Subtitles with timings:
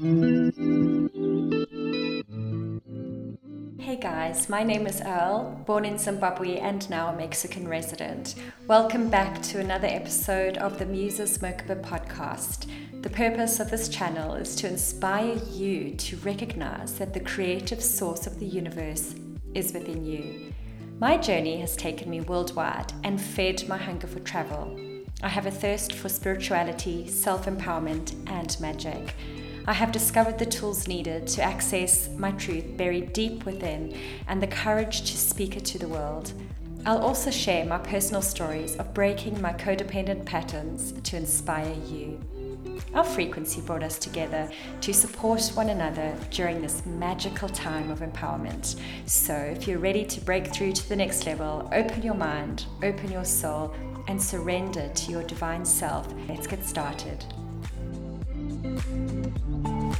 [0.00, 0.06] Hey
[4.00, 8.34] guys, my name is Elle, born in Zimbabwe and now a Mexican resident.
[8.66, 12.66] Welcome back to another episode of the Muses Merkaba podcast.
[13.02, 18.26] The purpose of this channel is to inspire you to recognize that the creative source
[18.26, 19.16] of the universe
[19.52, 20.54] is within you.
[20.98, 24.80] My journey has taken me worldwide and fed my hunger for travel.
[25.22, 29.14] I have a thirst for spirituality, self empowerment, and magic.
[29.70, 34.48] I have discovered the tools needed to access my truth buried deep within and the
[34.48, 36.32] courage to speak it to the world.
[36.84, 42.20] I'll also share my personal stories of breaking my codependent patterns to inspire you.
[42.94, 48.74] Our frequency brought us together to support one another during this magical time of empowerment.
[49.06, 53.12] So, if you're ready to break through to the next level, open your mind, open
[53.12, 53.72] your soul,
[54.08, 56.12] and surrender to your divine self.
[56.28, 57.24] Let's get started.
[59.90, 59.96] Hi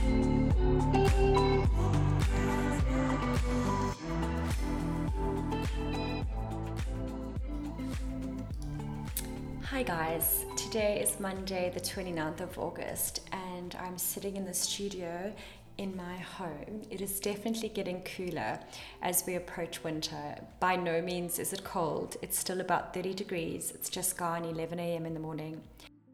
[9.83, 15.33] guys, today is Monday, the 29th of August, and I'm sitting in the studio
[15.79, 16.83] in my home.
[16.91, 18.61] It is definitely getting cooler
[19.03, 20.37] as we approach winter.
[20.61, 23.73] By no means is it cold, it's still about 30 degrees.
[23.75, 25.05] It's just gone 11 a.m.
[25.07, 25.61] in the morning.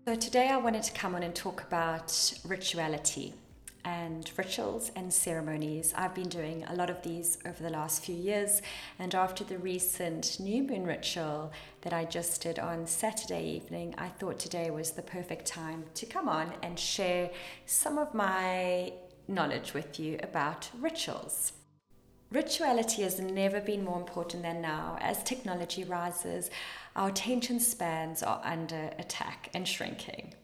[0.06, 3.34] So, today I wanted to come on and talk about rituality
[3.86, 5.94] and rituals and ceremonies.
[5.96, 8.60] I've been doing a lot of these over the last few years,
[8.98, 14.08] and after the recent new moon ritual that I just did on Saturday evening, I
[14.08, 17.30] thought today was the perfect time to come on and share
[17.64, 18.92] some of my
[19.28, 21.52] knowledge with you about rituals.
[22.32, 24.98] Rituality has never been more important than now.
[25.00, 26.50] As technology rises,
[26.96, 30.34] our attention spans are under attack and shrinking.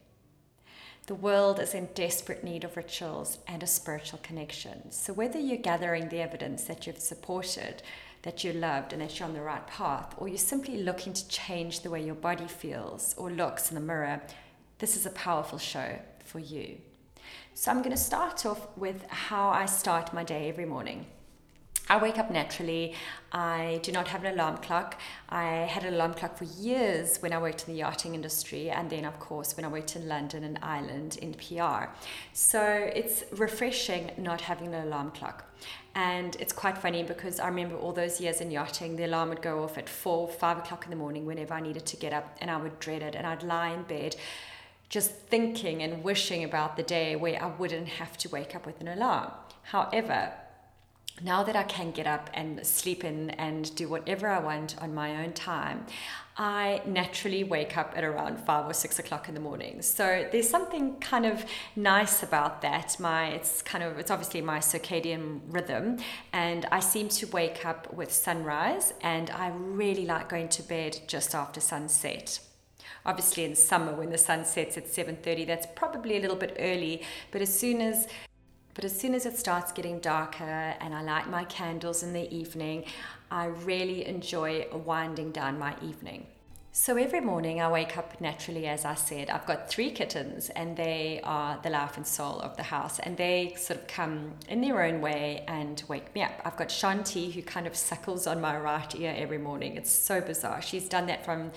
[1.05, 4.89] The world is in desperate need of rituals and a spiritual connection.
[4.89, 7.83] So, whether you're gathering the evidence that you've supported,
[8.21, 11.27] that you're loved, and that you're on the right path, or you're simply looking to
[11.27, 14.21] change the way your body feels or looks in the mirror,
[14.79, 16.77] this is a powerful show for you.
[17.53, 21.05] So, I'm going to start off with how I start my day every morning.
[21.89, 22.93] I wake up naturally.
[23.33, 24.99] I do not have an alarm clock.
[25.27, 28.89] I had an alarm clock for years when I worked in the yachting industry, and
[28.89, 31.91] then, of course, when I worked in London and Ireland in PR.
[32.31, 35.45] So it's refreshing not having an alarm clock.
[35.93, 39.41] And it's quite funny because I remember all those years in yachting, the alarm would
[39.41, 42.37] go off at four, five o'clock in the morning whenever I needed to get up,
[42.39, 44.15] and I would dread it, and I'd lie in bed
[44.89, 48.79] just thinking and wishing about the day where I wouldn't have to wake up with
[48.79, 49.31] an alarm.
[49.63, 50.33] However,
[51.21, 54.93] now that I can get up and sleep in and do whatever I want on
[54.93, 55.85] my own time,
[56.35, 59.83] I naturally wake up at around five or six o'clock in the morning.
[59.83, 62.99] So there's something kind of nice about that.
[62.99, 65.99] My it's kind of it's obviously my circadian rhythm,
[66.31, 71.01] and I seem to wake up with sunrise, and I really like going to bed
[71.07, 72.39] just after sunset
[73.05, 77.01] obviously in summer when the sun sets at 7:30 that's probably a little bit early
[77.31, 78.07] but as soon as
[78.73, 82.33] but as soon as it starts getting darker and I light my candles in the
[82.33, 82.85] evening,
[83.29, 86.27] I really enjoy winding down my evening.
[86.75, 89.29] So every morning I wake up naturally, as I said.
[89.29, 93.15] I've got three kittens, and they are the life and soul of the house, and
[93.15, 96.31] they sort of come in their own way and wake me up.
[96.43, 99.77] I've got Shanti, who kind of suckles on my right ear every morning.
[99.77, 100.63] It's so bizarre.
[100.63, 101.51] She's done that from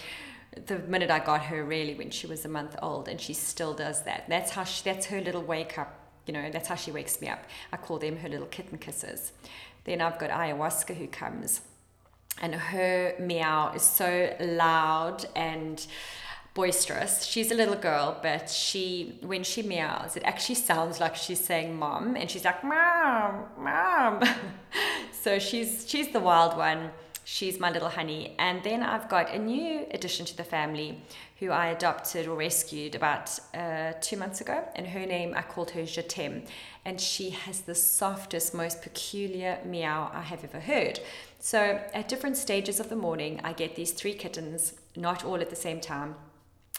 [0.66, 3.72] the minute I got her, really, when she was a month old, and she still
[3.72, 4.28] does that.
[4.28, 7.28] That's how she, that's her little wake up you know, that's how she wakes me
[7.28, 7.44] up.
[7.72, 9.32] I call them her little kitten kisses.
[9.84, 11.60] Then I've got ayahuasca who comes,
[12.42, 15.86] and her meow is so loud and
[16.54, 17.24] boisterous.
[17.24, 21.76] She's a little girl, but she when she meows, it actually sounds like she's saying
[21.76, 24.22] mom, and she's like mom, mom.
[25.12, 26.90] so she's she's the wild one.
[27.24, 28.36] She's my little honey.
[28.38, 31.02] And then I've got a new addition to the family
[31.38, 34.66] who I adopted or rescued about uh, two months ago.
[34.74, 36.46] And her name, I called her Jatem.
[36.84, 41.00] And she has the softest, most peculiar meow I have ever heard.
[41.38, 45.50] So at different stages of the morning, I get these three kittens, not all at
[45.50, 46.16] the same time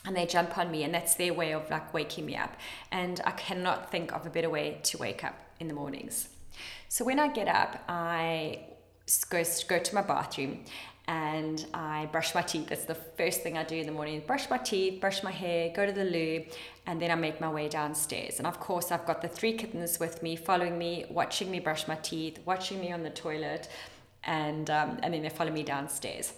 [0.05, 2.55] and they jump on me and that's their way of like waking me up
[2.91, 6.29] and i cannot think of a better way to wake up in the mornings
[6.87, 8.59] so when i get up i
[9.29, 10.63] go, go to my bathroom
[11.07, 12.67] and I brush my teeth.
[12.67, 14.21] That's the first thing I do in the morning.
[14.27, 16.43] Brush my teeth, brush my hair, go to the loo,
[16.85, 18.39] and then I make my way downstairs.
[18.39, 21.87] And of course, I've got the three kittens with me, following me, watching me brush
[21.87, 23.69] my teeth, watching me on the toilet,
[24.23, 26.33] and um, and then they follow me downstairs.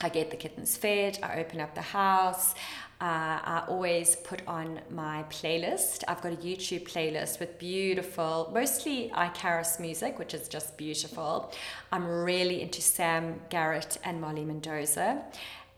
[0.00, 2.54] I get the kittens fed, I open up the house,
[3.00, 6.02] Uh, I always put on my playlist.
[6.08, 11.52] I've got a YouTube playlist with beautiful, mostly icaros music, which is just beautiful.
[11.92, 15.22] I'm really into Sam Garrett and Molly Mendoza,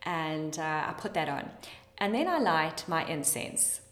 [0.05, 1.50] and uh, I put that on.
[1.99, 3.82] And then I light my incense.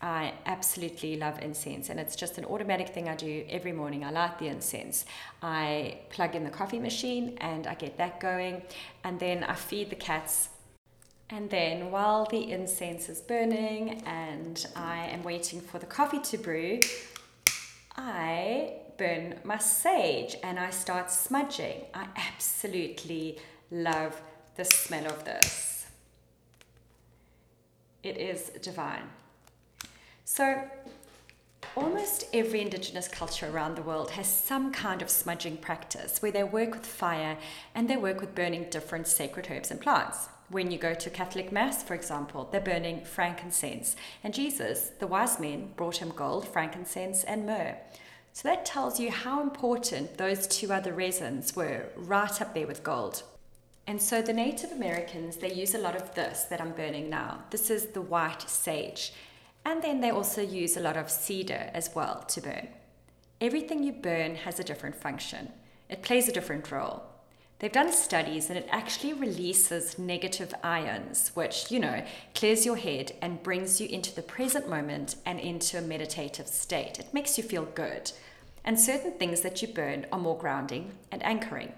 [0.00, 4.04] I absolutely love incense, and it's just an automatic thing I do every morning.
[4.04, 5.06] I light the incense.
[5.40, 8.62] I plug in the coffee machine and I get that going,
[9.04, 10.48] and then I feed the cats.
[11.30, 16.38] And then, while the incense is burning and I am waiting for the coffee to
[16.38, 16.80] brew,
[17.96, 21.82] I burn my sage and I start smudging.
[21.94, 23.38] I absolutely
[23.70, 24.20] love
[24.56, 25.86] the smell of this.
[28.02, 29.04] It is divine.
[30.24, 30.64] So,
[31.76, 36.44] almost every Indigenous culture around the world has some kind of smudging practice where they
[36.44, 37.38] work with fire
[37.74, 40.28] and they work with burning different sacred herbs and plants.
[40.52, 43.96] When you go to Catholic Mass, for example, they're burning frankincense.
[44.22, 47.78] And Jesus, the wise men, brought him gold, frankincense, and myrrh.
[48.34, 52.82] So that tells you how important those two other resins were, right up there with
[52.82, 53.22] gold.
[53.86, 57.44] And so the Native Americans, they use a lot of this that I'm burning now.
[57.48, 59.14] This is the white sage.
[59.64, 62.68] And then they also use a lot of cedar as well to burn.
[63.40, 65.50] Everything you burn has a different function,
[65.88, 67.04] it plays a different role.
[67.62, 72.04] They've done studies and it actually releases negative ions, which, you know,
[72.34, 76.98] clears your head and brings you into the present moment and into a meditative state.
[76.98, 78.10] It makes you feel good.
[78.64, 81.72] And certain things that you burn are more grounding and anchoring.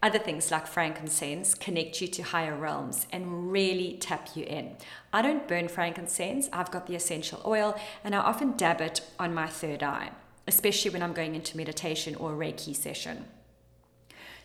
[0.00, 4.76] Other things like frankincense connect you to higher realms and really tap you in.
[5.12, 9.34] I don't burn frankincense, I've got the essential oil, and I often dab it on
[9.34, 10.12] my third eye,
[10.46, 13.24] especially when I'm going into meditation or a Reiki session.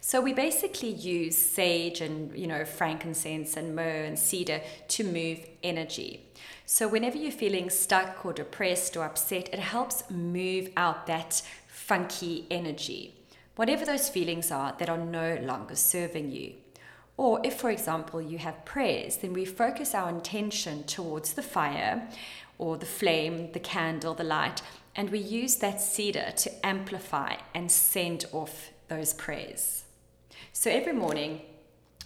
[0.02, 5.40] So we basically use sage and you know frankincense and myrrh and cedar to move
[5.64, 6.26] energy.
[6.66, 12.46] So whenever you're feeling stuck or depressed or upset, it helps move out that funky
[12.52, 13.16] energy
[13.60, 16.54] whatever those feelings are that are no longer serving you.
[17.18, 22.08] Or if, for example, you have prayers, then we focus our intention towards the fire
[22.58, 24.62] or the flame, the candle, the light,
[24.96, 29.84] and we use that cedar to amplify and send off those prayers.
[30.54, 31.42] So every morning,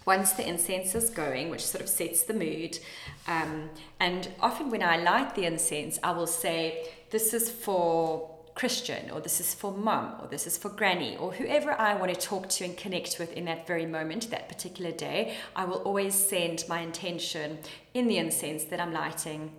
[0.05, 2.79] once the incense is going, which sort of sets the mood,
[3.27, 3.69] um,
[3.99, 9.19] and often when I light the incense, I will say, This is for Christian, or
[9.19, 12.49] this is for mum, or this is for granny, or whoever I want to talk
[12.49, 16.65] to and connect with in that very moment, that particular day, I will always send
[16.67, 17.59] my intention
[17.93, 19.53] in the incense that I'm lighting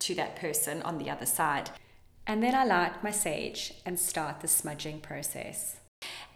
[0.00, 1.70] to that person on the other side.
[2.26, 5.77] And then I light my sage and start the smudging process.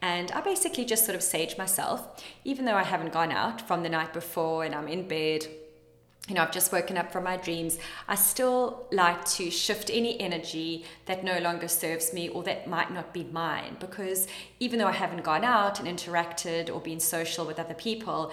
[0.02, 3.82] And I basically just sort of sage myself, even though I haven't gone out from
[3.82, 5.46] the night before and I'm in bed
[6.28, 10.20] you know, I've just woken up from my dreams, I still like to shift any
[10.20, 13.76] energy that no longer serves me or that might not be mine.
[13.80, 14.28] Because
[14.60, 18.30] even though I haven't gone out and interacted or been social with other people,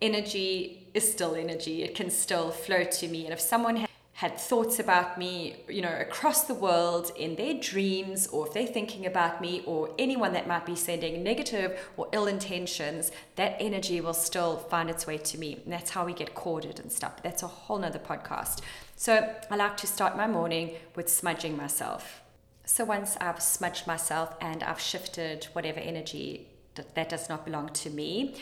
[0.00, 1.82] energy is still energy.
[1.82, 3.24] It can still flow to me.
[3.24, 8.26] And if someone had thoughts about me, you know, across the world in their dreams,
[8.26, 12.26] or if they're thinking about me, or anyone that might be sending negative or ill
[12.26, 15.60] intentions, that energy will still find its way to me.
[15.64, 17.22] And that's how we get corded and stuff.
[17.22, 18.60] That's a whole nother podcast.
[18.96, 22.20] So I like to start my morning with smudging myself.
[22.64, 26.48] So once I've smudged myself and I've shifted whatever energy
[26.94, 28.36] that does not belong to me,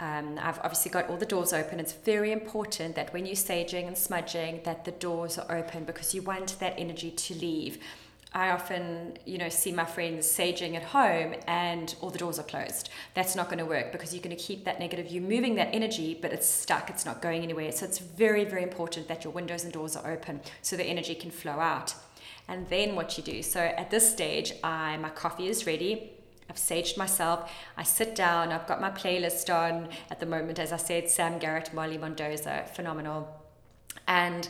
[0.00, 1.80] um, I've obviously got all the doors open.
[1.80, 6.14] It's very important that when you're saging and smudging, that the doors are open because
[6.14, 7.78] you want that energy to leave.
[8.32, 12.44] I often, you know, see my friends saging at home and all the doors are
[12.44, 12.90] closed.
[13.14, 15.10] That's not going to work because you're going to keep that negative.
[15.10, 16.90] You're moving that energy, but it's stuck.
[16.90, 17.72] It's not going anywhere.
[17.72, 21.14] So it's very, very important that your windows and doors are open so the energy
[21.14, 21.94] can flow out.
[22.48, 23.42] And then what you do.
[23.42, 26.12] So at this stage, I my coffee is ready.
[26.48, 27.50] I've saged myself.
[27.76, 28.52] I sit down.
[28.52, 30.58] I've got my playlist on at the moment.
[30.58, 33.28] As I said, Sam Garrett, Molly Mendoza, phenomenal.
[34.06, 34.48] And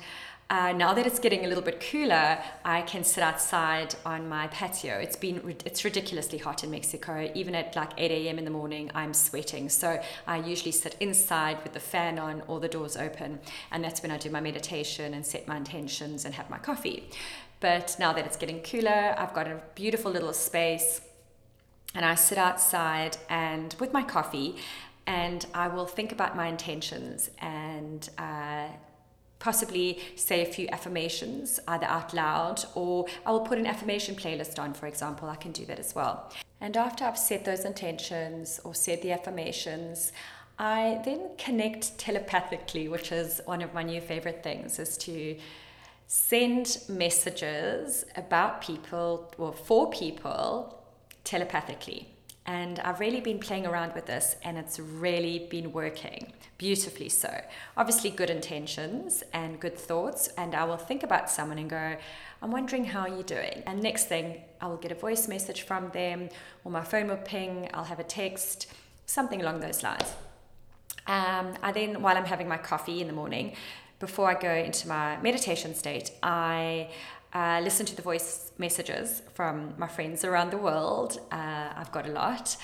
[0.50, 4.46] uh, now that it's getting a little bit cooler, I can sit outside on my
[4.46, 4.94] patio.
[4.98, 7.30] It's been it's ridiculously hot in Mexico.
[7.34, 8.38] Even at like 8 a.m.
[8.38, 9.68] in the morning, I'm sweating.
[9.68, 13.40] So I usually sit inside with the fan on or the doors open,
[13.70, 17.10] and that's when I do my meditation and set my intentions and have my coffee.
[17.60, 21.02] But now that it's getting cooler, I've got a beautiful little space
[21.94, 24.56] and I sit outside and with my coffee
[25.06, 28.68] and I will think about my intentions and uh,
[29.38, 34.58] possibly say a few affirmations either out loud or I will put an affirmation playlist
[34.58, 35.28] on, for example.
[35.28, 36.30] I can do that as well.
[36.60, 40.12] And after I've set those intentions or said the affirmations,
[40.58, 45.36] I then connect telepathically, which is one of my new favorite things, is to
[46.08, 50.77] send messages about people or for people
[51.28, 52.08] telepathically.
[52.46, 57.32] And I've really been playing around with this and it's really been working beautifully so.
[57.76, 60.28] Obviously, good intentions and good thoughts.
[60.38, 61.96] And I will think about someone and go,
[62.40, 63.62] I'm wondering how you're doing.
[63.66, 66.30] And next thing, I will get a voice message from them
[66.64, 68.66] or my phone will ping, I'll have a text,
[69.04, 70.14] something along those lines.
[71.06, 73.52] Um, I then, while I'm having my coffee in the morning,
[73.98, 76.88] before I go into my meditation state, I
[77.34, 81.20] uh, listen to the voice messages from my friends around the world.
[81.30, 82.56] Uh, I've got a lot.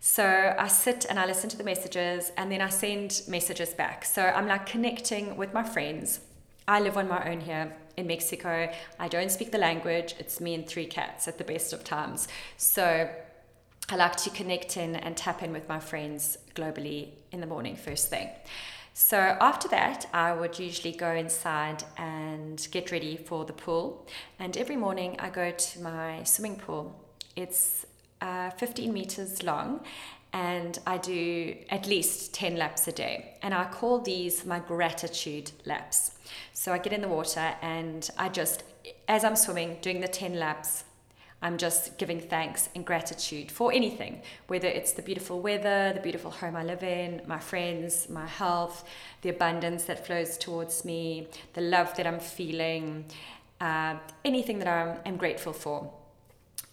[0.00, 4.04] So I sit and I listen to the messages and then I send messages back.
[4.04, 6.20] So I'm like connecting with my friends.
[6.68, 8.72] I live on my own here in Mexico.
[8.98, 10.14] I don't speak the language.
[10.18, 12.28] It's me and three cats at the best of times.
[12.56, 13.08] So
[13.88, 17.76] I like to connect in and tap in with my friends globally in the morning,
[17.76, 18.28] first thing.
[18.98, 24.06] So after that, I would usually go inside and get ready for the pool.
[24.38, 26.98] And every morning, I go to my swimming pool.
[27.36, 27.84] It's
[28.22, 29.80] uh, 15 meters long
[30.32, 33.34] and I do at least 10 laps a day.
[33.42, 36.12] And I call these my gratitude laps.
[36.54, 38.62] So I get in the water and I just,
[39.08, 40.84] as I'm swimming, doing the 10 laps,
[41.42, 46.30] I'm just giving thanks and gratitude for anything, whether it's the beautiful weather, the beautiful
[46.30, 48.84] home I live in, my friends, my health,
[49.22, 53.04] the abundance that flows towards me, the love that I'm feeling,
[53.60, 55.92] uh, anything that I'm, I'm grateful for.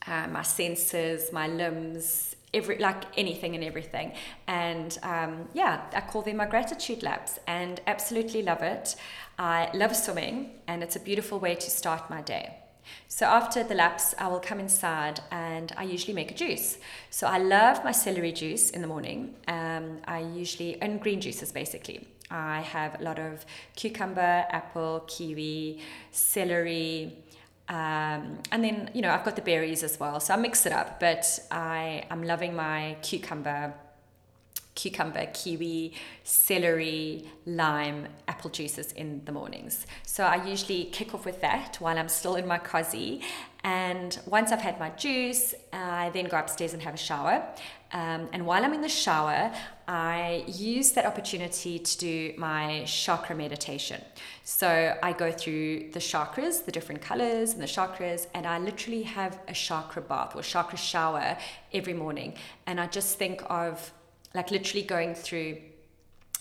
[0.08, 4.14] Uh, my senses, my limbs, every like anything and everything.
[4.48, 8.96] And um, yeah, I call them my gratitude laps and absolutely love it.
[9.40, 12.58] I love swimming and it's a beautiful way to start my day.
[13.08, 16.78] So after the laps, I will come inside and I usually make a juice.
[17.10, 19.36] So I love my celery juice in the morning.
[19.48, 22.08] Um, I usually, and green juices basically.
[22.32, 25.80] I have a lot of cucumber, apple, kiwi,
[26.12, 27.18] celery,
[27.70, 30.20] um, and then, you know, I've got the berries as well.
[30.20, 33.74] So I mix it up, but I, I'm loving my cucumber
[34.76, 39.86] cucumber, kiwi, celery, lime, apple juices in the mornings.
[40.06, 43.22] So I usually kick off with that while I'm still in my cozy.
[43.64, 47.46] And once I've had my juice, I then go upstairs and have a shower.
[47.94, 49.54] Um, and while I'm in the shower,
[49.88, 54.02] I use that opportunity to do my chakra meditation.
[54.44, 59.04] So I go through the chakras, the different colors and the chakras, and I literally
[59.04, 61.38] have a chakra bath or chakra shower
[61.72, 62.34] every morning.
[62.66, 63.94] And I just think of
[64.34, 65.58] like literally going through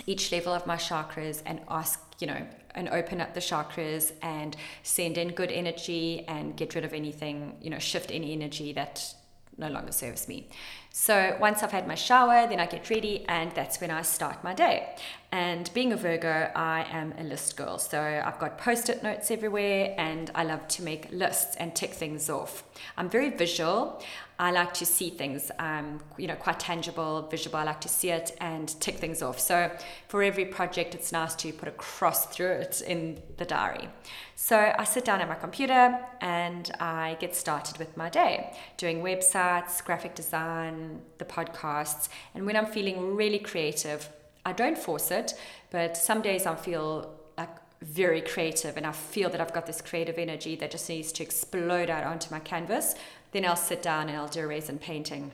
[0.06, 4.56] each level of my chakras and ask, you know, and open up the chakras and
[4.82, 9.14] send in good energy and get rid of anything, you know, shift any energy that
[9.58, 10.48] no longer serves me.
[10.90, 14.42] So once I've had my shower, then I get ready, and that's when I start
[14.42, 14.94] my day.
[15.30, 17.78] And being a Virgo, I am a list girl.
[17.78, 21.92] So I've got post it notes everywhere, and I love to make lists and tick
[21.92, 22.64] things off.
[22.96, 24.02] I'm very visual.
[24.42, 27.60] I like to see things, um, you know, quite tangible, visible.
[27.60, 29.38] I like to see it and tick things off.
[29.38, 29.70] So
[30.08, 33.88] for every project, it's nice to put a cross through it in the diary.
[34.34, 39.00] So I sit down at my computer and I get started with my day, doing
[39.00, 42.08] websites, graphic design, the podcasts.
[42.34, 44.08] And when I'm feeling really creative,
[44.44, 45.34] I don't force it,
[45.70, 49.80] but some days I feel like very creative and I feel that I've got this
[49.80, 52.96] creative energy that just needs to explode out onto my canvas.
[53.32, 55.32] Then I'll sit down and I'll do a resin painting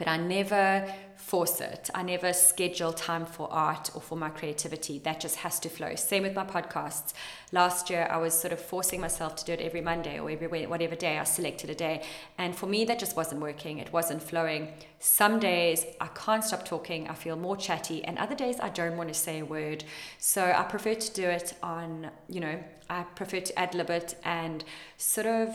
[0.00, 1.90] but I never force it.
[1.94, 4.98] I never schedule time for art or for my creativity.
[4.98, 5.94] That just has to flow.
[5.94, 7.12] Same with my podcasts.
[7.52, 10.64] Last year, I was sort of forcing myself to do it every Monday or every
[10.64, 12.02] whatever day I selected a day.
[12.38, 13.76] And for me, that just wasn't working.
[13.76, 14.72] It wasn't flowing.
[15.00, 17.06] Some days I can't stop talking.
[17.06, 18.02] I feel more chatty.
[18.02, 19.84] And other days I don't want to say a word.
[20.18, 22.58] So I prefer to do it on, you know,
[22.88, 24.64] I prefer to ad lib it and
[24.96, 25.50] sort of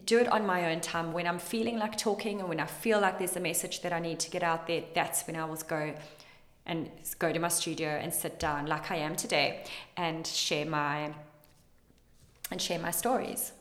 [0.00, 3.00] do it on my own time when I'm feeling like talking and when I feel
[3.00, 4.84] like there's a message that I need to get out there.
[4.94, 5.94] That's when I will go
[6.64, 9.64] and go to my studio and sit down like I am today
[9.96, 11.12] and share my
[12.50, 13.52] and share my stories.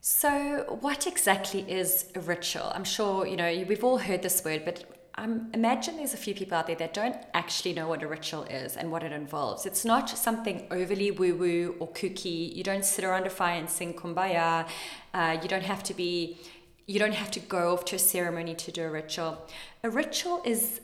[0.00, 2.70] So, what exactly is a ritual?
[2.74, 4.84] I'm sure you know we've all heard this word, but
[5.18, 8.76] imagine there's a few people out there that don't actually know what a ritual is
[8.76, 9.64] and what it involves.
[9.64, 12.54] It's not something overly woo woo or kooky.
[12.54, 14.66] You don't sit around a fire and sing kumbaya.
[15.12, 16.38] Uh, you don't have to be,
[16.86, 19.46] you don't have to go off to a ceremony to do a ritual.
[19.84, 20.80] A ritual is,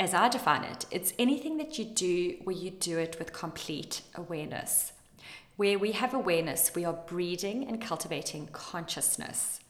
[0.00, 4.02] as I define it, it's anything that you do where you do it with complete
[4.14, 4.92] awareness.
[5.56, 9.60] Where we have awareness, we are breeding and cultivating consciousness.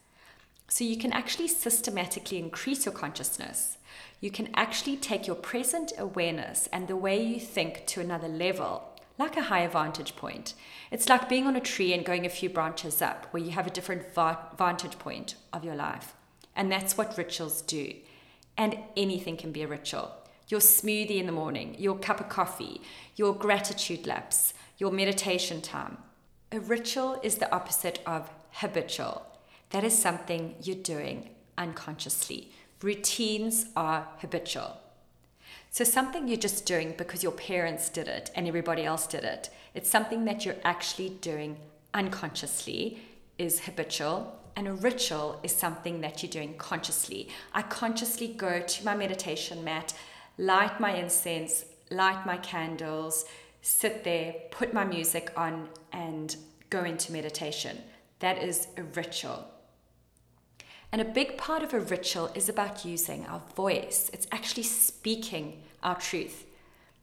[0.67, 3.77] So you can actually systematically increase your consciousness.
[4.19, 8.89] You can actually take your present awareness and the way you think to another level,
[9.19, 10.53] like a higher vantage point.
[10.89, 13.67] It's like being on a tree and going a few branches up, where you have
[13.67, 16.15] a different vantage point of your life.
[16.55, 17.93] And that's what rituals do.
[18.57, 20.11] And anything can be a ritual.
[20.47, 22.81] Your smoothie in the morning, your cup of coffee,
[23.15, 25.97] your gratitude laps, your meditation time.
[26.51, 29.25] A ritual is the opposite of habitual.
[29.73, 32.51] That is something you're doing unconsciously.
[32.83, 34.77] Routines are habitual.
[35.71, 39.49] So, something you're just doing because your parents did it and everybody else did it,
[39.73, 41.57] it's something that you're actually doing
[41.95, 42.99] unconsciously,
[43.39, 44.39] is habitual.
[44.55, 47.29] And a ritual is something that you're doing consciously.
[47.51, 49.95] I consciously go to my meditation mat,
[50.37, 53.25] light my incense, light my candles,
[53.63, 56.35] sit there, put my music on, and
[56.69, 57.79] go into meditation.
[58.19, 59.47] That is a ritual.
[60.93, 64.11] And a big part of a ritual is about using our voice.
[64.13, 66.45] It's actually speaking our truth.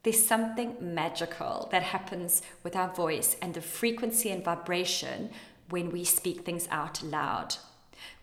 [0.04, 5.30] There's something magical that happens with our voice and the frequency and vibration
[5.70, 7.56] when we speak things out loud,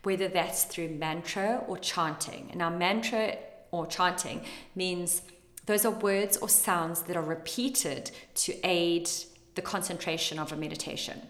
[0.03, 2.47] whether that's through mantra or chanting.
[2.53, 3.36] And our mantra
[3.71, 5.21] or chanting means
[5.65, 9.09] those are words or sounds that are repeated to aid
[9.55, 11.24] the concentration of a meditation.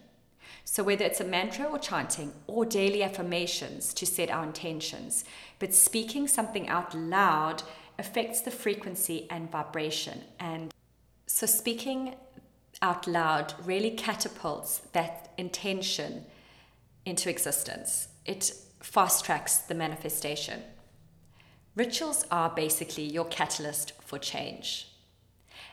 [0.70, 5.24] So, whether it's a mantra or chanting or daily affirmations to set our intentions,
[5.60, 7.64] but speaking something out loud
[7.98, 10.24] affects the frequency and vibration.
[10.42, 10.74] And
[11.26, 12.16] so, speaking
[12.82, 16.26] out loud really catapults that intention
[17.06, 18.10] into existence.
[18.26, 20.64] It fast tracks the manifestation.
[21.78, 24.92] Rituals are basically your catalyst for change.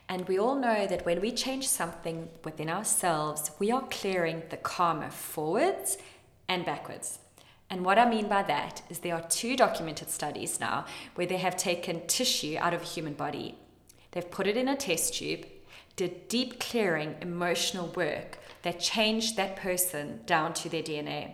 [0.08, 4.56] And we all know that when we change something within ourselves, we are clearing the
[4.56, 5.96] karma forwards
[6.48, 7.18] and backwards.
[7.70, 10.84] And what I mean by that is there are two documented studies now
[11.14, 13.56] where they have taken tissue out of a human body.
[14.12, 15.46] They've put it in a test tube,
[15.96, 21.32] did deep clearing emotional work that changed that person down to their DNA.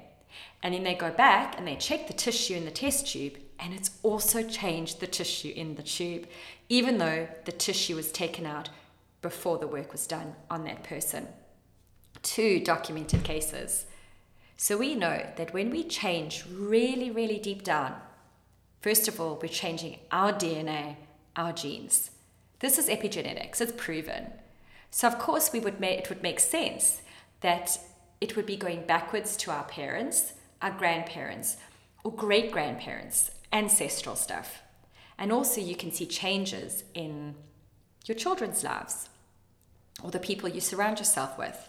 [0.63, 3.75] And then they go back and they check the tissue in the test tube and
[3.75, 6.27] it's also changed the tissue in the tube,
[6.69, 8.71] even though the tissue was taken out
[9.21, 11.29] before the work was done on that person.
[12.23, 13.85] Two documented cases.
[14.57, 17.95] So we know that when we change really, really deep down,
[18.81, 20.97] first of all, we're changing our DNA,
[21.37, 22.11] our genes.
[22.61, 24.33] This is epigenetics, it's proven.
[24.91, 27.03] So of course we would make, it would make sense
[27.41, 27.79] that
[28.21, 31.57] it would be going backwards to our parents, our grandparents,
[32.05, 34.63] or great grandparents, ancestral stuff.
[35.19, 37.35] And also, you can see changes in
[38.07, 39.09] your children's lives
[40.03, 41.69] or the people you surround yourself with.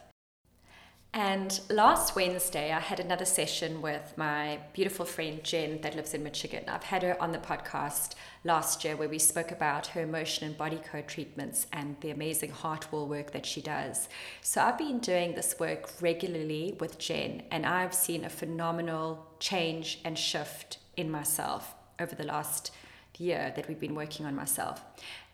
[1.14, 6.24] And last Wednesday, I had another session with my beautiful friend Jen that lives in
[6.24, 6.64] Michigan.
[6.70, 8.16] I've had her on the podcast
[8.46, 12.52] last year where we spoke about her emotion and body code treatments and the amazing
[12.52, 14.08] heart wall work that she does.
[14.42, 20.00] So I've been doing this work regularly with Jen, and I've seen a phenomenal change
[20.06, 22.72] and shift in myself over the last
[23.18, 24.84] year that we've been working on myself.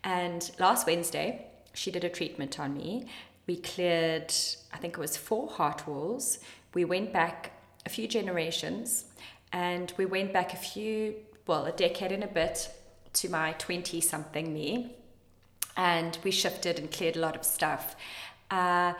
[0.04, 3.08] And last Wednesday, she did a treatment on me
[3.48, 4.34] we cleared,
[4.74, 6.39] I think it was four heart walls.
[6.74, 7.54] We went back
[7.86, 9.06] a few generations
[9.54, 11.15] and we went back a few,
[11.48, 12.70] well, a decade and a bit
[13.13, 14.98] to my 20 something me.
[15.78, 17.96] And we shifted and cleared a lot of stuff.
[18.52, 18.93] Uh,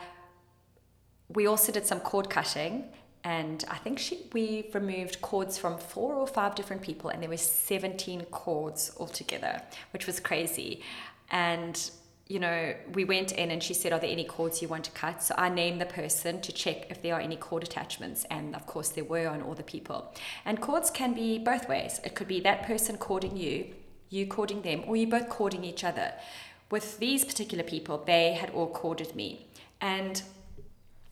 [1.28, 2.84] we also did some cord cutting
[3.28, 7.28] and I think she we removed cords from four or five different people, and there
[7.28, 9.60] were 17 cords altogether,
[9.92, 10.80] which was crazy.
[11.30, 11.78] And
[12.26, 14.90] you know, we went in and she said, Are there any cords you want to
[14.92, 15.22] cut?
[15.22, 18.24] So I named the person to check if there are any cord attachments.
[18.30, 20.10] And of course, there were on all the people.
[20.46, 23.74] And cords can be both ways it could be that person cording you,
[24.08, 26.14] you cording them, or you both cording each other.
[26.70, 29.48] With these particular people, they had all corded me.
[29.82, 30.22] And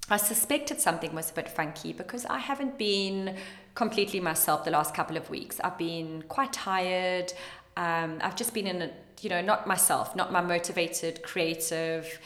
[0.08, 3.36] I suspected something was a bit funky because I haven't been
[3.74, 5.60] completely myself the last couple of weeks.
[5.62, 7.32] I've been quite tired.
[7.76, 8.90] Um, I've just been in a
[9.22, 12.18] you know, not myself, not my motivated, creative,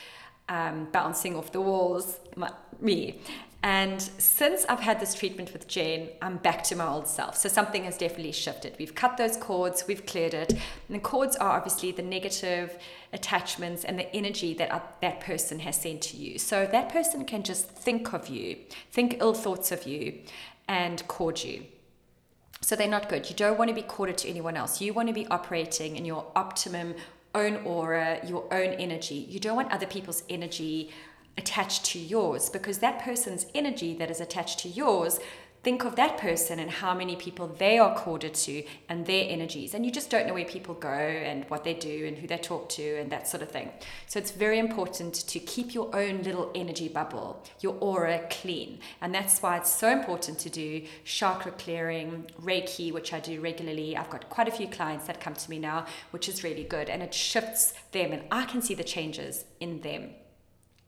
[0.48, 3.20] um, bouncing off the walls, my, me.
[3.62, 7.36] And since I've had this treatment with Jane, I'm back to my old self.
[7.36, 8.74] So something has definitely shifted.
[8.78, 10.52] We've cut those cords, we've cleared it.
[10.52, 12.78] And the cords are obviously the negative
[13.12, 16.38] attachments and the energy that that person has sent to you.
[16.38, 18.56] So that person can just think of you,
[18.92, 20.20] think ill thoughts of you,
[20.66, 21.64] and cord you.
[22.62, 23.28] So they're not good.
[23.28, 24.80] You don't want to be corded to anyone else.
[24.80, 26.94] You want to be operating in your optimum
[27.34, 29.14] own aura, your own energy.
[29.14, 30.90] You don't want other people's energy
[31.36, 35.20] attached to yours because that person's energy that is attached to yours
[35.62, 39.74] think of that person and how many people they are corded to and their energies.
[39.74, 42.38] And you just don't know where people go and what they do and who they
[42.38, 43.70] talk to and that sort of thing.
[44.06, 48.78] So it's very important to keep your own little energy bubble, your aura clean.
[49.02, 53.96] And that's why it's so important to do chakra clearing, Reiki, which I do regularly.
[53.96, 56.88] I've got quite a few clients that come to me now, which is really good.
[56.88, 60.10] And it shifts them, and I can see the changes in them.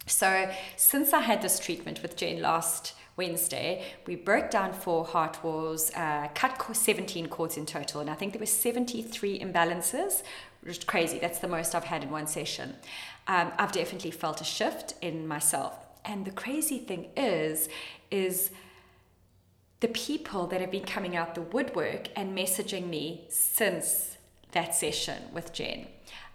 [0.06, 5.42] So, since I had this treatment with Jen last Wednesday, we broke down four heart
[5.44, 10.22] walls, uh, cut 17 cords in total, and I think there were 73 imbalances,
[10.62, 11.18] which is crazy.
[11.18, 12.74] That's the most I've had in one session.
[13.28, 15.74] Um, I've definitely felt a shift in myself.
[16.04, 17.68] And the crazy thing is,
[18.10, 18.50] is
[19.80, 24.16] the people that have been coming out the woodwork and messaging me since
[24.52, 25.86] that session with Jen.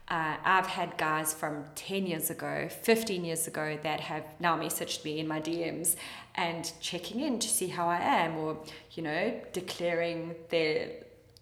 [0.09, 5.03] Uh, I've had guys from 10 years ago, 15 years ago that have now messaged
[5.03, 5.97] me in my DMs
[6.35, 8.57] and checking in to see how I am or,
[8.91, 10.91] you know, declaring their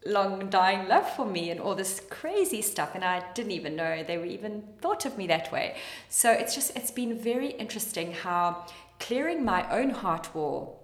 [0.04, 2.96] long dying love for me and all this crazy stuff.
[2.96, 5.76] And I didn't even know they were even thought of me that way.
[6.10, 8.66] So it's just, it's been very interesting how
[9.00, 10.82] clearing my own heart wall,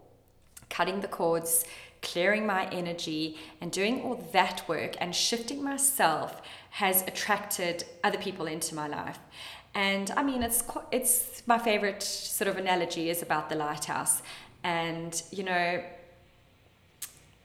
[0.69, 1.65] cutting the cords,
[2.01, 8.47] clearing my energy, and doing all that work and shifting myself has attracted other people
[8.47, 9.19] into my life.
[9.73, 14.21] And I mean, it's it's my favorite sort of analogy is about the lighthouse.
[14.63, 15.83] And you know,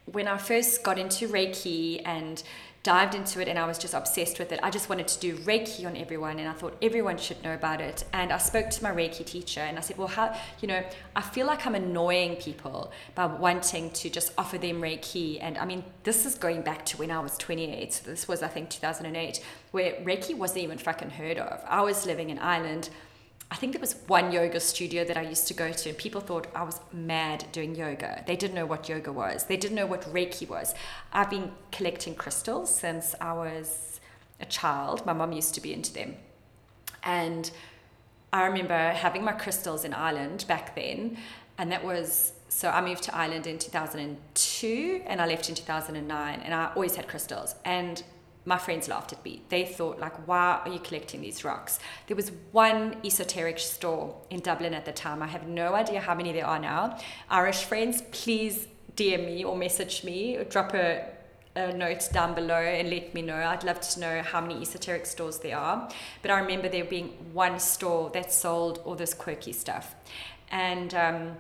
[0.07, 2.43] when I first got into Reiki and
[2.87, 4.61] dived into it and I was just obsessed with it.
[4.63, 7.81] I just wanted to do Reiki on everyone and I thought everyone should know about
[7.81, 8.05] it.
[8.13, 10.85] And I spoke to my Reiki teacher and I said, Well, how, you know,
[11.17, 15.39] I feel like I'm annoying people by wanting to just offer them Reiki.
[15.41, 17.93] And I mean, this is going back to when I was 28.
[17.93, 21.65] So this was, I think, 2008, where Reiki wasn't even fucking heard of.
[21.67, 22.91] I was living in Ireland.
[23.51, 26.21] I think there was one yoga studio that I used to go to, and people
[26.21, 28.25] thought I was mad doing yoga.
[28.27, 30.75] They didn't know what yoga was, they didn't know what Reiki was.
[31.13, 34.01] I've been collecting crystals since I was
[34.41, 35.07] a child.
[35.07, 36.17] My mom used to be into them.
[37.05, 37.51] And
[38.33, 41.17] I remember having my crystals in Ireland back then,
[41.57, 46.41] and that was so I moved to Ireland in 2002 and I left in 2009,
[46.41, 47.55] and I always had crystals.
[47.65, 48.03] And
[48.47, 49.43] my friends laughed at me.
[49.49, 51.81] They thought, like, why are you collecting these rocks?
[52.07, 55.21] There was one esoteric store in Dublin at the time.
[55.21, 56.97] I have no idea how many there are now.
[57.29, 61.05] Irish friends, please DM me or message me, or drop a,
[61.57, 63.37] a note down below and let me know.
[63.37, 65.91] I'd love to know how many esoteric stores there are.
[66.23, 69.97] But I remember there being one store that sold all this quirky stuff.
[70.53, 71.37] And um,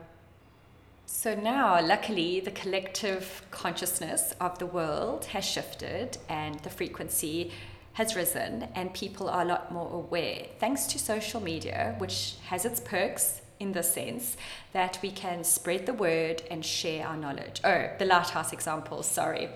[1.07, 7.53] so now, luckily, the collective consciousness of the world has shifted and the frequency
[7.95, 12.67] has risen, and people are a lot more aware thanks to social media, which has
[12.67, 14.37] its perks in the sense
[14.73, 17.61] that we can spread the word and share our knowledge.
[17.65, 19.49] Oh, the lighthouse example, sorry,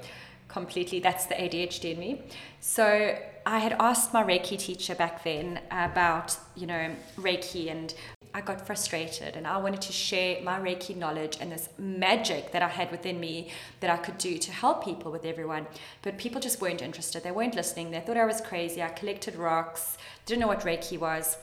[0.49, 2.23] completely, that's the ADHD in me.
[2.61, 7.93] So I had asked my Reiki teacher back then about, you know, Reiki and
[8.33, 12.63] I got frustrated and I wanted to share my Reiki knowledge and this magic that
[12.63, 15.67] I had within me that I could do to help people with everyone.
[16.03, 17.23] But people just weren't interested.
[17.23, 17.91] They weren't listening.
[17.91, 18.83] They thought I was crazy.
[18.83, 21.39] I collected rocks, didn't know what Reiki was.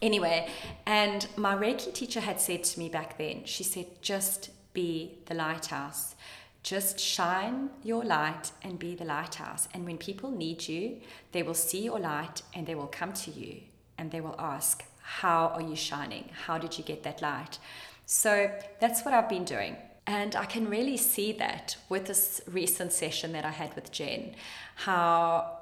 [0.00, 0.48] Anyway,
[0.86, 5.34] and my Reiki teacher had said to me back then, she said, just be the
[5.34, 6.14] lighthouse.
[6.62, 9.68] Just shine your light and be the lighthouse.
[9.74, 10.98] And when people need you,
[11.32, 13.62] they will see your light and they will come to you
[13.96, 16.28] and they will ask, how are you shining?
[16.44, 17.58] How did you get that light?
[18.04, 19.76] So that's what I've been doing.
[20.06, 24.34] And I can really see that with this recent session that I had with Jen,
[24.76, 25.58] how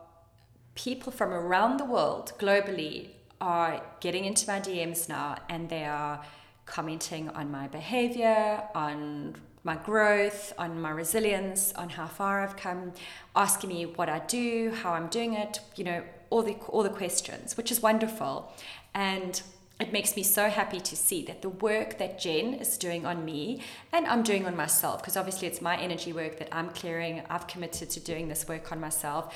[0.74, 6.24] people from around the world globally are getting into my DMs now and they are
[6.64, 12.92] commenting on my behavior, on my growth, on my resilience, on how far I've come,
[13.36, 16.90] asking me what I do, how I'm doing it, you know, all the all the
[16.90, 18.52] questions, which is wonderful.
[18.94, 19.42] And
[19.78, 23.26] it makes me so happy to see that the work that Jen is doing on
[23.26, 23.62] me
[23.92, 27.22] and I'm doing on myself, because obviously it's my energy work that I'm clearing.
[27.28, 29.34] I've committed to doing this work on myself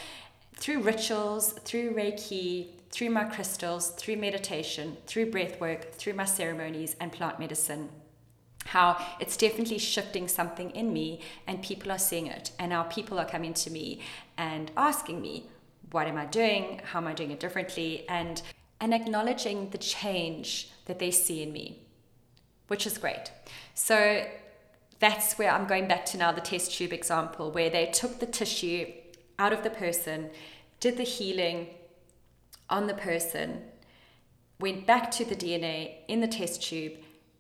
[0.55, 6.97] through rituals, through Reiki, through my crystals, through meditation, through breath work, through my ceremonies
[7.01, 7.91] and plant medicine.
[8.67, 12.53] How it's definitely shifting something in me, and people are seeing it.
[12.59, 14.01] And now people are coming to me
[14.37, 15.45] and asking me,
[15.93, 16.81] What am I doing?
[16.85, 18.05] How am I doing it differently?
[18.09, 18.43] And
[18.81, 21.83] and acknowledging the change that they see in me,
[22.69, 23.31] which is great.
[23.75, 24.27] So
[24.99, 28.27] that's where I'm going back to now the test tube example, where they took the
[28.27, 28.87] tissue
[29.39, 30.31] out of the person,
[30.79, 31.69] did the healing
[32.71, 33.63] on the person,
[34.59, 36.95] went back to the DNA in the test tube,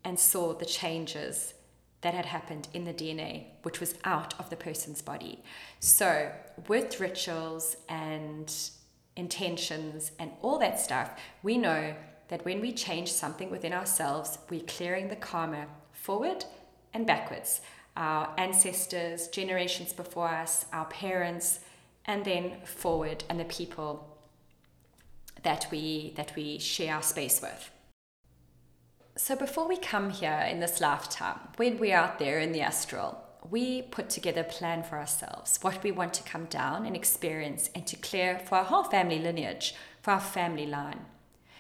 [0.04, 1.54] and saw the changes
[2.02, 5.42] that had happened in the DNA, which was out of the person's body.
[5.80, 6.32] So,
[6.66, 8.52] with rituals and
[9.16, 11.10] intentions and all that stuff,
[11.42, 11.94] we know
[12.28, 16.44] that when we change something within ourselves, we're clearing the karma forward
[16.94, 17.60] and backwards.
[17.96, 21.60] Our ancestors, generations before us, our parents,
[22.06, 24.16] and then forward, and the people
[25.42, 27.70] that we that we share our space with.
[29.16, 33.18] So before we come here in this lifetime, when we're out there in the astral,
[33.50, 37.70] we put together a plan for ourselves, what we want to come down and experience
[37.74, 41.06] and to clear for our whole family lineage, for our family line.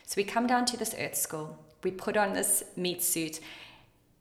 [0.06, 3.40] So we come down to this earth school, we put on this meat suit,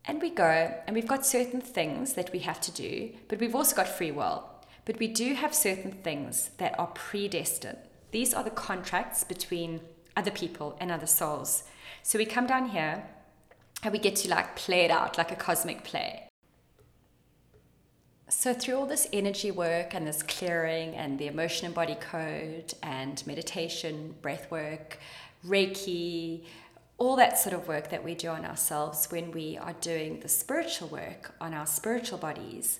[0.05, 3.55] and we go, and we've got certain things that we have to do, but we've
[3.55, 4.49] also got free will.
[4.85, 7.77] But we do have certain things that are predestined.
[8.11, 9.81] These are the contracts between
[10.17, 11.63] other people and other souls.
[12.01, 13.05] So we come down here
[13.83, 16.29] and we get to like play it out like a cosmic play.
[18.29, 22.73] So, through all this energy work and this clearing and the emotion and body code
[22.83, 24.99] and meditation, breath work,
[25.43, 26.43] Reiki,
[26.99, 30.29] all that sort of work that we do on ourselves when we are doing the
[30.29, 32.79] spiritual work on our spiritual bodies,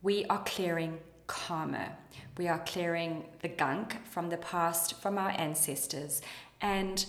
[0.00, 1.90] we are clearing karma.
[2.38, 6.22] We are clearing the gunk from the past, from our ancestors.
[6.60, 7.04] And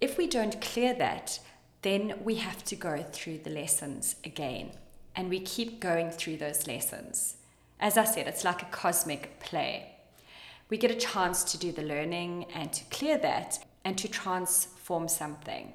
[0.00, 1.38] if we don't clear that,
[1.84, 4.70] then we have to go through the lessons again
[5.14, 7.36] and we keep going through those lessons.
[7.78, 9.92] As I said, it's like a cosmic play.
[10.70, 15.08] We get a chance to do the learning and to clear that and to transform
[15.08, 15.74] something.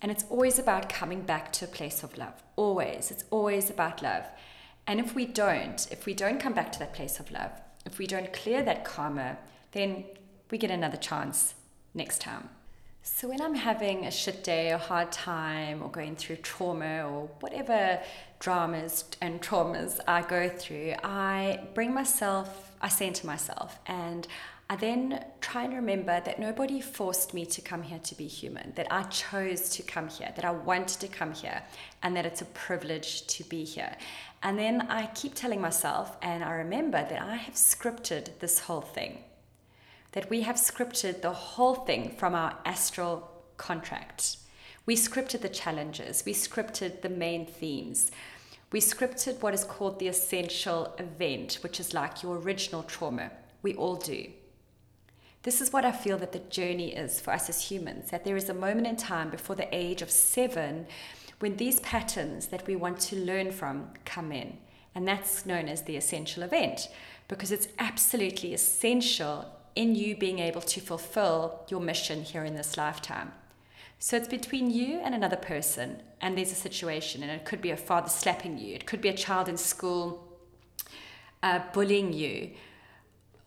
[0.00, 2.42] And it's always about coming back to a place of love.
[2.56, 3.10] Always.
[3.10, 4.24] It's always about love.
[4.86, 7.52] And if we don't, if we don't come back to that place of love,
[7.84, 9.36] if we don't clear that karma,
[9.72, 10.04] then
[10.50, 11.54] we get another chance
[11.92, 12.48] next time.
[13.04, 17.02] So, when I'm having a shit day, or a hard time, or going through trauma,
[17.02, 18.00] or whatever
[18.38, 24.28] dramas and traumas I go through, I bring myself, I center myself, and
[24.70, 28.72] I then try and remember that nobody forced me to come here to be human,
[28.76, 31.60] that I chose to come here, that I wanted to come here,
[32.04, 33.96] and that it's a privilege to be here.
[34.44, 38.80] And then I keep telling myself, and I remember that I have scripted this whole
[38.80, 39.24] thing
[40.12, 44.36] that we have scripted the whole thing from our astral contract.
[44.84, 48.10] We scripted the challenges, we scripted the main themes.
[48.72, 53.30] We scripted what is called the essential event, which is like your original trauma.
[53.60, 54.28] We all do.
[55.42, 58.36] This is what I feel that the journey is for us as humans that there
[58.36, 60.86] is a moment in time before the age of seven
[61.40, 64.56] when these patterns that we want to learn from come in.
[64.94, 66.88] And that's known as the essential event
[67.28, 72.76] because it's absolutely essential in you being able to fulfill your mission here in this
[72.76, 73.32] lifetime.
[73.98, 77.70] So it's between you and another person, and there's a situation, and it could be
[77.70, 80.26] a father slapping you, it could be a child in school
[81.42, 82.50] uh, bullying you,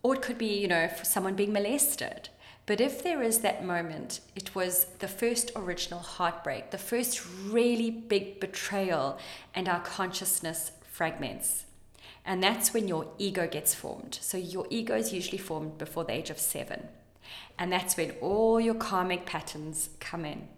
[0.02, 2.30] or it could be, you know, for someone being molested.
[2.64, 7.90] But if there is that moment, it was the first original heartbreak, the first really
[7.90, 9.18] big betrayal,
[9.54, 11.65] and our consciousness fragments.
[12.26, 14.18] And that's when your ego gets formed.
[14.20, 16.88] So your ego is usually formed before the age of seven.
[17.56, 20.48] And that's when all your karmic patterns come in.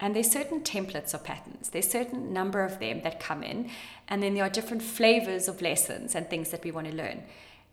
[0.00, 1.70] And there's certain templates of patterns.
[1.70, 3.70] There's certain number of them that come in,
[4.06, 7.24] and then there are different flavors of lessons and things that we want to learn.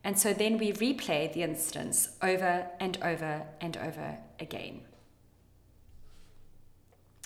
[0.04, 4.82] And so then we replay the instance over and over and over again.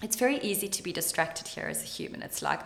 [0.02, 2.22] It's very easy to be distracted here as a human.
[2.22, 2.62] It's like,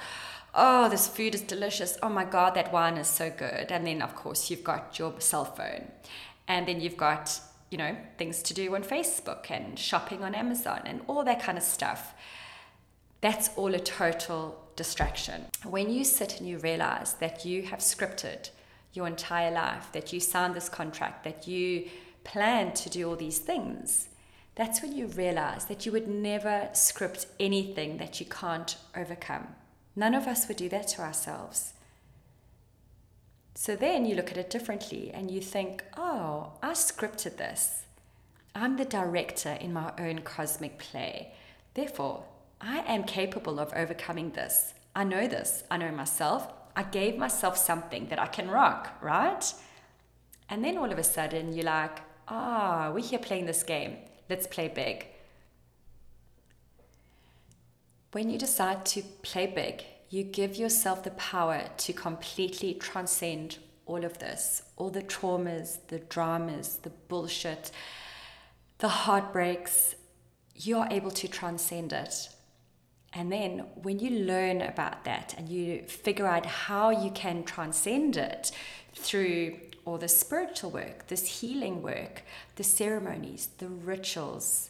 [0.53, 1.97] oh, this food is delicious.
[2.03, 3.71] Oh my God, that wine is so good.
[3.71, 5.91] And then, of course, you've got your cell phone.
[6.47, 7.39] And then you've got,
[7.71, 11.57] you know, things to do on Facebook and shopping on Amazon and all that kind
[11.57, 12.13] of stuff.
[13.21, 15.45] That's all a total distraction.
[15.63, 18.49] When you sit and you realize that you have scripted
[18.93, 21.89] your entire life, that you signed this contract, that you
[22.23, 24.09] plan to do all these things,
[24.55, 29.47] that's when you realize that you would never script anything that you can't overcome.
[29.95, 31.73] None of us would do that to ourselves.
[33.55, 37.83] So then you look at it differently and you think, oh, I scripted this.
[38.55, 41.33] I'm the director in my own cosmic play.
[41.73, 42.23] Therefore,
[42.59, 44.73] I am capable of overcoming this.
[44.95, 45.63] I know this.
[45.69, 46.51] I know myself.
[46.75, 49.53] I gave myself something that I can rock, right?
[50.49, 53.97] And then all of a sudden you're like, ah, oh, we're here playing this game.
[54.29, 55.07] Let's play big.
[58.13, 64.05] When you decide to play big, you give yourself the power to completely transcend all
[64.05, 67.71] of this, all the traumas, the dramas, the bullshit,
[68.77, 69.95] the heartbreaks.
[70.53, 72.29] You are able to transcend it.
[73.13, 78.15] And then when you learn about that and you figure out how you can transcend
[78.15, 78.51] it
[78.93, 82.21] through all the spiritual work, this healing work,
[82.57, 84.69] the ceremonies, the rituals.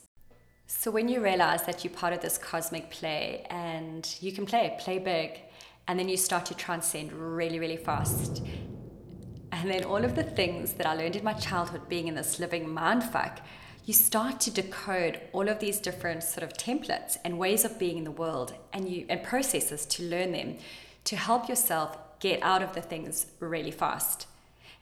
[0.67, 4.75] So when you realize that you're part of this cosmic play and you can play,
[4.79, 5.39] play big,
[5.87, 8.43] and then you start to transcend really, really fast.
[9.51, 12.39] And then all of the things that I learned in my childhood being in this
[12.39, 13.39] living mindfuck
[13.85, 17.97] you start to decode all of these different sort of templates and ways of being
[17.97, 20.57] in the world and you and processes to learn them
[21.03, 24.27] to help yourself get out of the things really fast.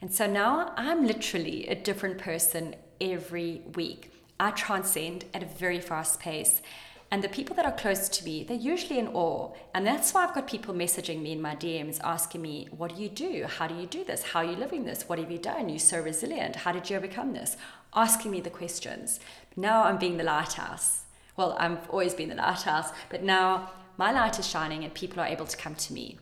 [0.01, 4.11] And so now I'm literally a different person every week.
[4.41, 6.63] I transcend at a very fast pace.
[7.11, 9.51] And the people that are close to me, they're usually in awe.
[9.75, 13.01] And that's why I've got people messaging me in my DMs asking me, What do
[13.01, 13.45] you do?
[13.45, 14.23] How do you do this?
[14.23, 15.07] How are you living this?
[15.07, 15.69] What have you done?
[15.69, 16.55] You're so resilient.
[16.55, 17.55] How did you overcome this?
[17.93, 19.19] asking me the questions.
[19.55, 21.03] Now I'm being the lighthouse.
[21.37, 25.27] Well, I've always been the lighthouse, but now my light is shining and people are
[25.27, 26.17] able to come to me.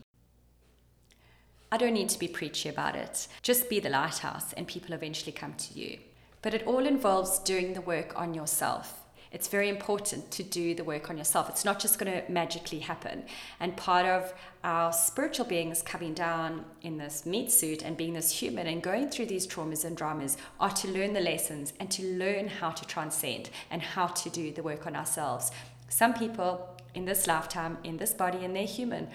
[1.72, 3.28] I don't need to be preachy about it.
[3.42, 5.98] Just be the lighthouse and people eventually come to you.
[6.42, 9.00] But it all involves doing the work on yourself
[9.32, 11.48] it's very important to do the work on yourself.
[11.48, 13.24] It's not just going to magically happen.
[13.60, 18.32] And part of our spiritual beings coming down in this meat suit and being this
[18.32, 22.02] human and going through these traumas and dramas are to learn the lessons and to
[22.02, 25.52] learn how to transcend and how to do the work on ourselves.
[25.88, 29.08] Some people in this lifetime, in this body, and they're human,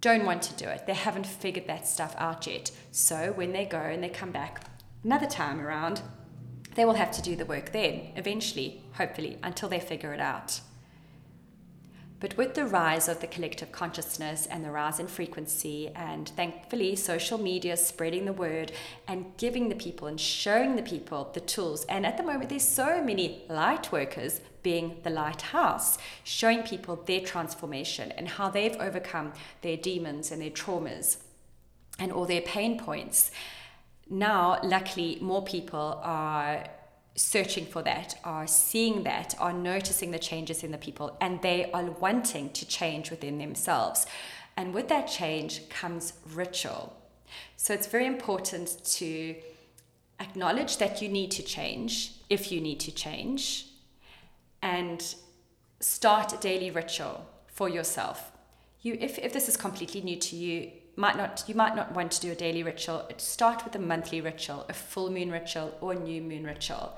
[0.00, 0.86] don't want to do it.
[0.86, 2.70] They haven't figured that stuff out yet.
[2.90, 4.64] So when they go and they come back
[5.04, 6.00] another time around,
[6.76, 10.60] they will have to do the work then, eventually, hopefully, until they figure it out.
[12.18, 16.96] But with the rise of the collective consciousness and the rise in frequency, and thankfully
[16.96, 18.72] social media spreading the word
[19.06, 22.66] and giving the people and showing the people the tools, and at the moment there's
[22.66, 29.32] so many light workers being the lighthouse, showing people their transformation and how they've overcome
[29.60, 31.18] their demons and their traumas
[31.98, 33.30] and all their pain points
[34.08, 36.64] now, luckily, more people are
[37.16, 41.70] searching for that, are seeing that, are noticing the changes in the people, and they
[41.72, 44.06] are wanting to change within themselves.
[44.56, 46.96] And with that change comes ritual.
[47.56, 49.34] So it's very important to
[50.20, 53.66] acknowledge that you need to change if you need to change
[54.62, 55.14] and
[55.80, 58.32] start a daily ritual for yourself.
[58.82, 62.12] You, if, if this is completely new to you, might not you might not want
[62.12, 63.08] to do a daily ritual.
[63.18, 66.96] Start with a monthly ritual a full moon ritual or a new moon ritual.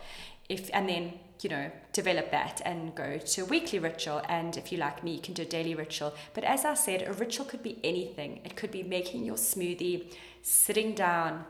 [0.49, 4.23] If and then you know develop that and go to a weekly ritual.
[4.29, 6.15] And if you like me you can do a daily ritual.
[6.35, 8.41] But as i said a ritual could be anything.
[8.45, 11.45] It could be making your smoothie sitting down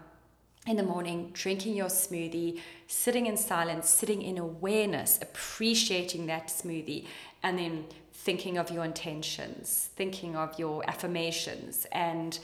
[0.66, 7.06] in the morning, drinking your smoothie, sitting in silence, sitting in awareness, appreciating that smoothie,
[7.42, 7.84] and then
[8.18, 12.38] thinking of your intentions, thinking of your affirmations, and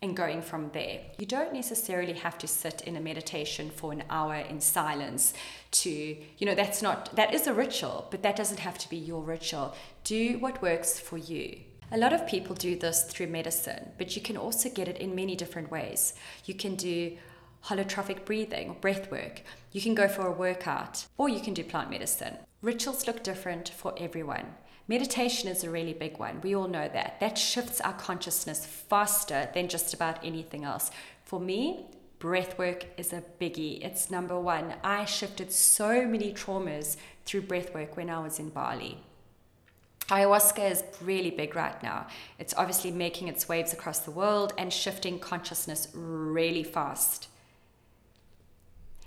[0.00, 1.00] and going from there.
[1.18, 5.34] You don't necessarily have to sit in a meditation for an hour in silence
[5.72, 8.96] to, you know, that's not, that is a ritual, but that doesn't have to be
[8.96, 9.74] your ritual.
[10.04, 11.58] Do what works for you.
[11.90, 15.16] A lot of people do this through medicine, but you can also get it in
[15.16, 16.14] many different ways.
[16.44, 17.16] You can do
[17.64, 19.42] holotropic breathing, or breath work.
[19.72, 22.36] You can go for a workout, or you can do plant medicine.
[22.62, 24.54] Rituals look different for everyone.
[24.88, 26.40] Meditation is a really big one.
[26.40, 27.20] We all know that.
[27.20, 30.90] That shifts our consciousness faster than just about anything else.
[31.24, 31.84] For me,
[32.18, 33.84] breath work is a biggie.
[33.84, 34.74] It's number one.
[34.82, 36.96] I shifted so many traumas
[37.26, 38.96] through breath work when I was in Bali.
[40.08, 42.06] Ayahuasca is really big right now.
[42.38, 47.28] It's obviously making its waves across the world and shifting consciousness really fast.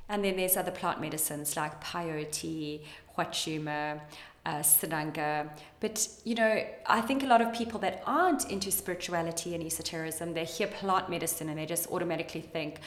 [0.07, 2.81] And then there's other plant medicines like peyote,
[3.17, 4.01] huachuma,
[4.45, 5.49] uh, Sananga.
[5.79, 10.33] But, you know, I think a lot of people that aren't into spirituality and esotericism,
[10.33, 12.79] they hear plant medicine and they just automatically think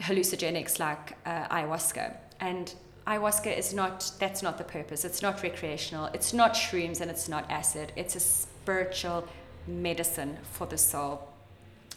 [0.00, 2.16] hallucinogenics like uh, ayahuasca.
[2.40, 2.74] And
[3.06, 5.04] ayahuasca is not, that's not the purpose.
[5.04, 6.06] It's not recreational.
[6.14, 7.92] It's not shrooms and it's not acid.
[7.96, 9.28] It's a spiritual
[9.66, 11.28] medicine for the soul.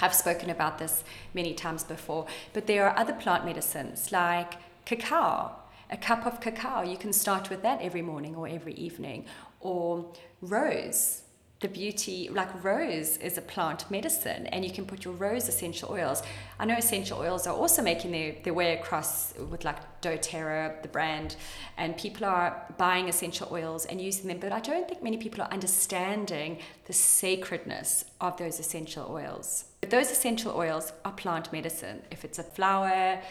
[0.01, 4.53] I've spoken about this many times before, but there are other plant medicines like
[4.85, 5.58] cacao
[5.89, 9.25] a cup of cacao, you can start with that every morning or every evening.
[9.59, 11.23] Or rose,
[11.61, 15.91] the beauty, like rose is a plant medicine, and you can put your rose essential
[15.91, 16.23] oils.
[16.57, 20.87] I know essential oils are also making their, their way across with like doTERRA, the
[20.87, 21.35] brand,
[21.77, 25.41] and people are buying essential oils and using them, but I don't think many people
[25.41, 29.65] are understanding the sacredness of those essential oils.
[29.81, 32.03] But those essential oils are plant medicine.
[32.09, 33.21] If it's a flower,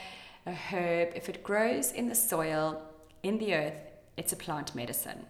[0.49, 2.83] a herb, if it grows in the soil,
[3.23, 3.81] in the earth,
[4.17, 5.27] it's a plant medicine.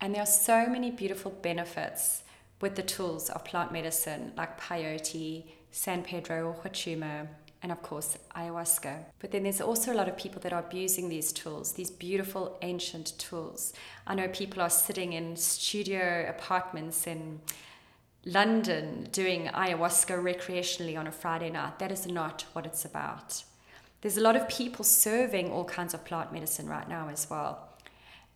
[0.00, 2.22] And there are so many beautiful benefits
[2.60, 7.28] with the tools of plant medicine like peyote, San Pedro or Huachuma,
[7.62, 9.04] and of course ayahuasca.
[9.18, 12.56] But then there's also a lot of people that are abusing these tools, these beautiful
[12.62, 13.72] ancient tools.
[14.06, 17.40] I know people are sitting in studio apartments in
[18.24, 21.78] London doing ayahuasca recreationally on a Friday night.
[21.78, 23.44] That is not what it's about.
[24.00, 27.68] There's a lot of people serving all kinds of plant medicine right now as well.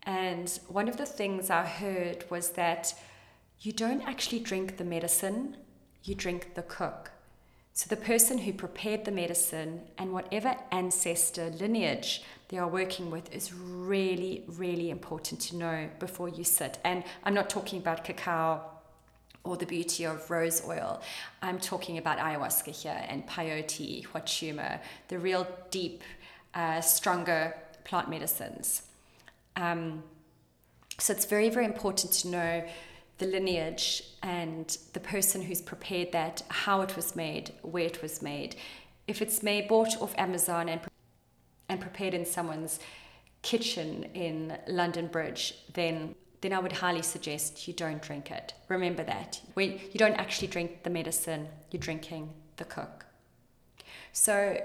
[0.02, 2.94] And one of the things I heard was that
[3.60, 5.56] you don't actually drink the medicine,
[6.02, 7.12] you drink the cook.
[7.72, 13.34] So the person who prepared the medicine and whatever ancestor lineage they are working with
[13.34, 16.78] is really, really important to know before you sit.
[16.84, 18.60] And I'm not talking about cacao
[19.44, 21.02] or the beauty of rose oil.
[21.42, 26.02] I'm talking about ayahuasca here and peyote, huachuma, the real deep,
[26.54, 28.82] uh, stronger plant medicines.
[29.56, 30.02] Um,
[30.98, 32.64] so it's very, very important to know
[33.18, 38.22] the lineage and the person who's prepared that, how it was made, where it was
[38.22, 38.56] made.
[39.06, 40.80] If it's made bought off Amazon and
[41.68, 42.78] and prepared in someone's
[43.42, 46.14] kitchen in London Bridge, then
[46.44, 48.52] then I would highly suggest you don't drink it.
[48.68, 49.40] Remember that.
[49.54, 53.06] When you don't actually drink the medicine, you're drinking the cook.
[54.12, 54.62] So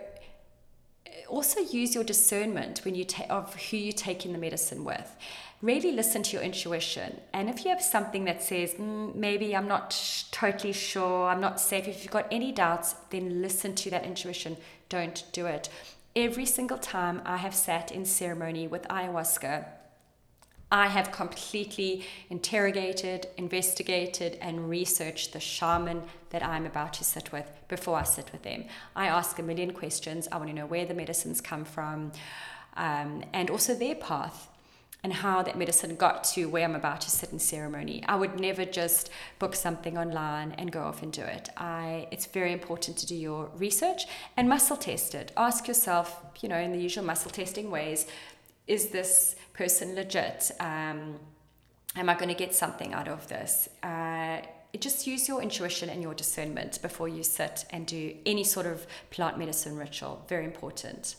[1.29, 5.15] also use your discernment when you ta- of who you're taking the medicine with.
[5.61, 7.21] Really listen to your intuition.
[7.31, 11.39] And if you have something that says, mm, maybe I'm not sh- totally sure, I'm
[11.39, 14.57] not safe, if you've got any doubts, then listen to that intuition.
[14.89, 15.69] Don't do it.
[16.13, 19.65] Every single time I have sat in ceremony with ayahuasca,
[20.71, 27.49] I have completely interrogated, investigated, and researched the shaman that I'm about to sit with
[27.67, 28.65] before I sit with them.
[28.95, 30.27] I ask a million questions.
[30.31, 32.11] I want to know where the medicines come from
[32.77, 34.47] um, and also their path
[35.01, 38.03] and how that medicine got to where I'm about to sit in ceremony.
[38.07, 39.09] I would never just
[39.39, 41.49] book something online and go off and do it.
[41.55, 44.03] I, it's very important to do your research
[44.35, 45.31] and muscle test it.
[45.37, 48.07] Ask yourself, you know, in the usual muscle testing ways,
[48.69, 50.51] is this person legit?
[50.59, 51.19] Um,
[51.95, 53.67] am I going to get something out of this?
[53.81, 54.37] Uh,
[54.79, 58.85] just use your intuition and your discernment before you sit and do any sort of
[59.09, 60.23] plant medicine ritual.
[60.29, 61.15] Very important.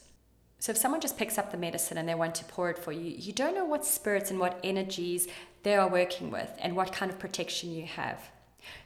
[0.61, 2.93] So, if someone just picks up the medicine and they want to pour it for
[2.93, 5.27] you, you don't know what spirits and what energies
[5.65, 8.31] they are working with and what kind of protection you have.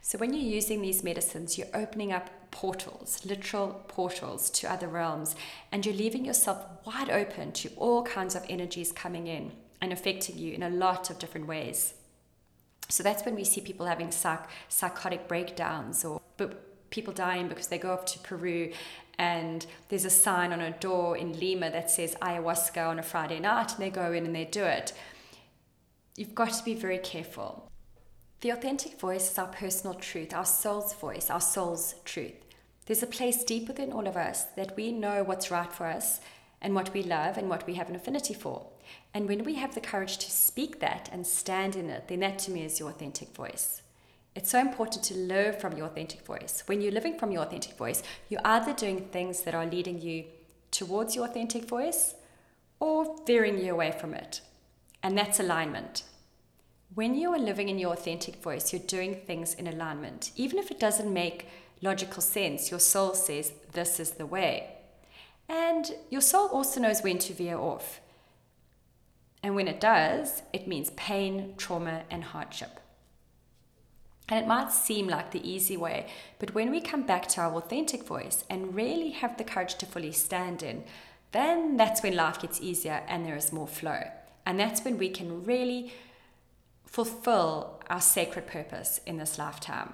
[0.00, 5.34] So, when you're using these medicines, you're opening up portals, literal portals to other realms,
[5.70, 9.52] and you're leaving yourself wide open to all kinds of energies coming in
[9.82, 11.94] and affecting you in a lot of different ways.
[12.88, 16.20] So that's when we see people having psych- psychotic breakdowns or
[16.90, 18.70] people dying because they go up to Peru
[19.18, 23.40] and there's a sign on a door in Lima that says ayahuasca on a Friday
[23.40, 24.92] night and they go in and they do it.
[26.16, 27.68] You've got to be very careful.
[28.42, 32.43] The authentic voice is our personal truth, our soul's voice, our soul's truth.
[32.86, 36.20] There's a place deep within all of us that we know what's right for us
[36.60, 38.66] and what we love and what we have an affinity for.
[39.12, 42.38] And when we have the courage to speak that and stand in it, then that
[42.40, 43.82] to me is your authentic voice.
[44.34, 46.64] It's so important to live from your authentic voice.
[46.66, 50.24] When you're living from your authentic voice, you're either doing things that are leading you
[50.70, 52.14] towards your authentic voice
[52.80, 54.40] or veering you away from it.
[55.02, 56.02] And that's alignment.
[56.94, 60.32] When you are living in your authentic voice, you're doing things in alignment.
[60.36, 61.48] Even if it doesn't make
[61.84, 64.70] logical sense, your soul says, This is the way.
[65.48, 68.00] And your soul also knows when to veer off.
[69.42, 72.80] And when it does, it means pain, trauma, and hardship.
[74.26, 76.06] And it might seem like the easy way,
[76.38, 79.86] but when we come back to our authentic voice and really have the courage to
[79.86, 80.84] fully stand in,
[81.32, 84.00] then that's when life gets easier and there is more flow.
[84.46, 85.92] And that's when we can really
[86.86, 89.92] fulfill our sacred purpose in this lifetime.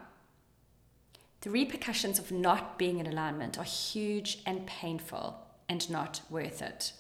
[1.43, 5.39] The repercussions of not being in alignment are huge and painful
[5.69, 6.93] and not worth it.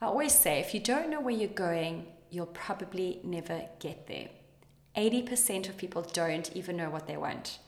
[0.00, 4.28] I always say if you don't know where you're going, you'll probably never get there.
[4.96, 7.58] 80% of people don't even know what they want.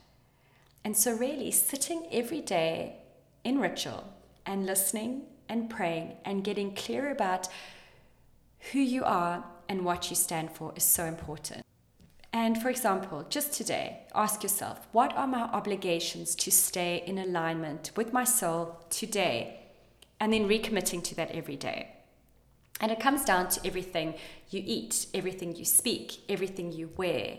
[0.85, 2.97] And so, really, sitting every day
[3.45, 4.05] in ritual
[4.47, 7.49] and listening and praying and getting clear about
[8.72, 11.62] who you are and what you stand for is so important.
[12.33, 17.91] And for example, just today, ask yourself what are my obligations to stay in alignment
[17.97, 19.61] with my soul today?
[20.20, 21.89] And then recommitting to that every day.
[22.81, 24.14] And it comes down to everything
[24.51, 27.39] you eat, everything you speak, everything you wear.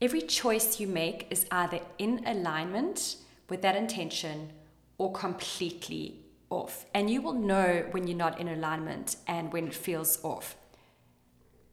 [0.00, 3.16] Every choice you make is either in alignment
[3.48, 4.50] with that intention
[4.98, 6.20] or completely
[6.50, 6.86] off.
[6.94, 10.56] And you will know when you're not in alignment and when it feels off.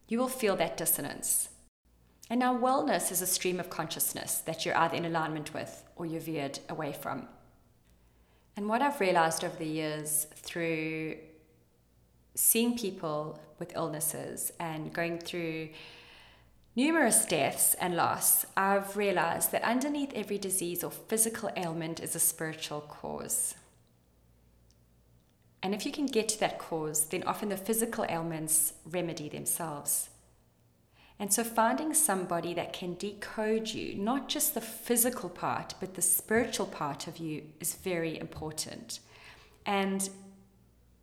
[0.08, 1.50] You will feel that dissonance.
[2.32, 6.06] And now, wellness is a stream of consciousness that you're either in alignment with or
[6.06, 7.28] you're veered away from.
[8.56, 11.18] And what I've realized over the years through
[12.34, 15.72] seeing people with illnesses and going through
[16.74, 22.20] numerous deaths and loss, I've realized that underneath every disease or physical ailment is a
[22.20, 23.56] spiritual cause.
[25.62, 30.08] And if you can get to that cause, then often the physical ailments remedy themselves.
[31.22, 36.02] And so finding somebody that can decode you, not just the physical part, but the
[36.02, 39.00] spiritual part of you, is very important.
[39.64, 40.10] And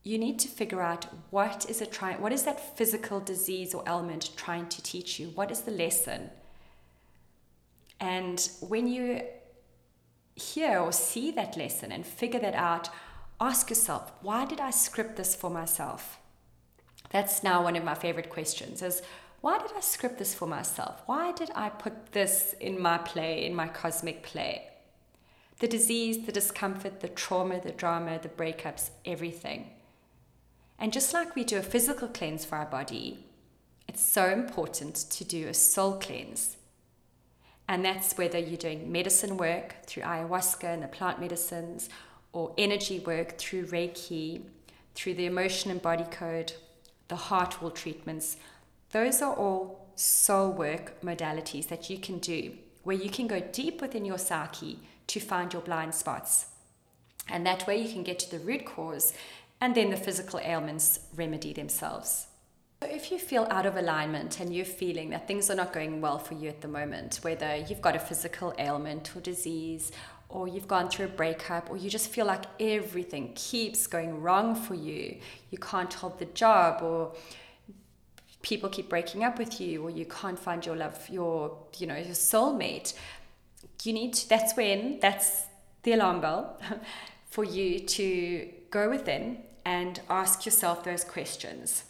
[0.03, 1.81] you need to figure out what is
[2.19, 5.29] what is that physical disease or ailment trying to teach you?
[5.37, 6.31] What is the lesson?
[8.01, 9.23] And when you
[10.35, 12.91] hear or see that lesson and figure that out
[13.41, 16.19] ask yourself why did i script this for myself?
[17.11, 19.01] That's now one of my favorite questions is
[19.41, 23.45] why did i script this for myself why did i put this in my play
[23.45, 24.69] in my cosmic play
[25.61, 29.71] the disease the discomfort the trauma the drama the breakups everything
[30.79, 33.25] and just like we do a physical cleanse for our body,
[33.89, 36.57] it's so important to do a soul cleanse.
[37.69, 41.89] And that's whether you're doing medicine work through ayahuasca and the plant medicines,
[42.33, 44.43] or energy work through Reiki,
[44.95, 46.53] through the emotion and body code,
[47.09, 48.37] the heart wall treatments.
[48.91, 52.53] Those are all soul work modalities that you can do
[52.85, 54.79] where you can go deep within your psyche
[55.09, 56.47] to find your blind spots.
[57.29, 59.13] And that way you can get to the root cause
[59.61, 62.29] and then the physical ailments remedy themselves.
[62.81, 66.01] So if you feel out of alignment and you're feeling that things are not going
[66.01, 69.93] well for you at the moment, whether you've got a physical ailment or disease,
[70.29, 74.55] or you've gone through a breakup, or you just feel like everything keeps going wrong
[74.55, 75.17] for you,
[75.51, 77.15] you can't hold the job, or
[78.43, 81.97] people keep breaking up with you, or you can't find your love, your you know
[81.97, 82.95] your soulmate,
[83.83, 84.29] you need to.
[84.29, 85.45] That's when that's
[85.83, 86.61] the alarm bell
[87.31, 91.85] for you to go within and ask yourself those questions.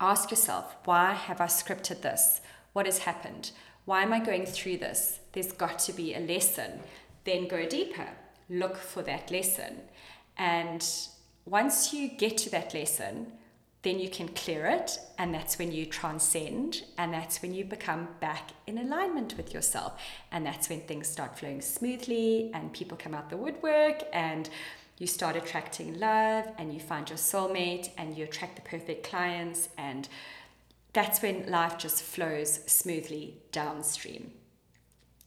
[0.00, 2.40] Ask yourself, why have I scripted this?
[2.72, 3.52] What has happened?
[3.86, 5.20] Why am I going through this?
[5.32, 6.80] There's got to be a lesson.
[7.24, 8.08] Then go deeper.
[8.50, 9.80] Look for that lesson.
[10.36, 10.86] And
[11.44, 13.32] once you get to that lesson,
[13.86, 14.98] then you can clear it.
[15.16, 16.82] And that's when you transcend.
[16.98, 19.92] And that's when you become back in alignment with yourself.
[20.32, 24.50] And that's when things start flowing smoothly and people come out the woodwork and
[24.98, 29.68] you start attracting love and you find your soulmate and you attract the perfect clients
[29.78, 30.08] and
[30.92, 34.32] that's when life just flows smoothly downstream.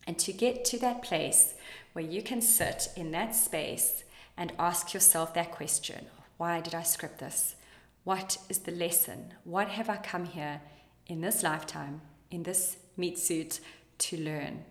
[0.06, 1.54] And to get to that place
[1.94, 4.04] where you can sit in that space
[4.36, 7.56] and ask yourself that question why did I script this?
[8.04, 9.34] What is the lesson?
[9.44, 10.62] What have I come here
[11.08, 13.60] in this lifetime, in this meat suit,
[14.00, 14.64] to learn?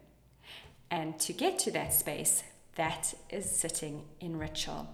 [0.91, 2.43] And to get to that space,
[2.77, 4.89] that is sitting in ritual.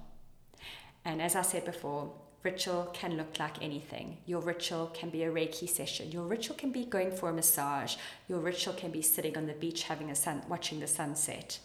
[1.05, 2.13] And as I said before,
[2.43, 4.19] ritual can look like anything.
[4.27, 6.11] Your ritual can be a Reiki session.
[6.11, 7.97] Your ritual can be going for a massage.
[8.29, 11.59] Your ritual can be sitting on the beach having a sun, watching the sunset.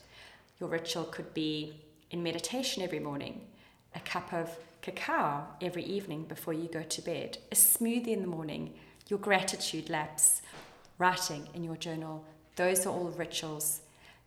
[0.59, 3.41] Your ritual could be in meditation every morning,
[3.95, 4.57] a cup of
[4.91, 8.73] cacao every evening before you go to bed, a smoothie in the morning,
[9.07, 10.41] your gratitude laps,
[10.97, 12.25] writing in your journal.
[12.55, 13.81] Those are all rituals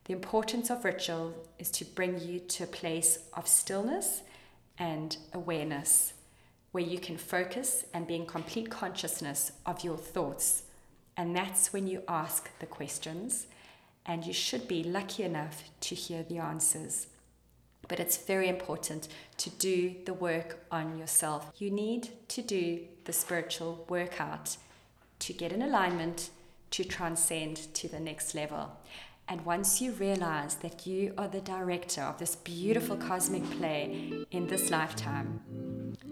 [0.05, 4.23] the importance of ritual is to bring you to a place of stillness
[4.79, 6.13] and awareness
[6.73, 10.65] where you can focus and be in complete consciousness of your thoughts.
[11.17, 13.47] And that's when you ask the questions,
[14.07, 17.07] and you should be lucky enough to hear the answers.
[17.93, 21.53] But it's very important to do the work on yourself.
[21.59, 24.57] You need to do the spiritual workout
[25.19, 26.31] to get in alignment,
[26.71, 28.73] to transcend to the next level.
[29.29, 34.47] And once you realize that you are the director of this beautiful cosmic play in
[34.47, 35.41] this lifetime,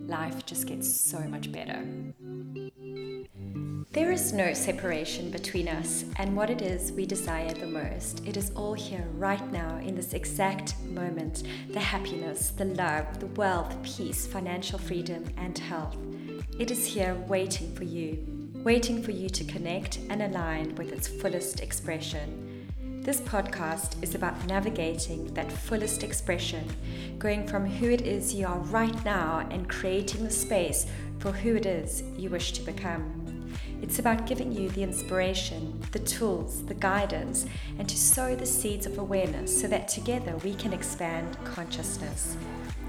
[0.07, 1.85] life just gets so much better.
[3.93, 8.25] There is no separation between us and what it is we desire the most.
[8.25, 13.27] It is all here right now in this exact moment the happiness, the love, the
[13.27, 15.97] wealth, peace, financial freedom, and health.
[16.59, 18.25] It is here waiting for you,
[18.65, 22.50] waiting for you to connect and align with its fullest expression.
[23.03, 26.69] This podcast is about navigating that fullest expression,
[27.19, 30.85] going from who it is you are right now and creating the space
[31.19, 33.55] for who it is you wish to become.
[33.81, 37.47] It's about giving you the inspiration, the tools, the guidance,
[37.79, 42.37] and to sow the seeds of awareness so that together we can expand consciousness.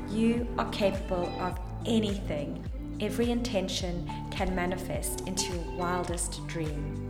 [0.09, 2.69] You are capable of anything.
[2.99, 7.00] Every intention can manifest into your wildest dream.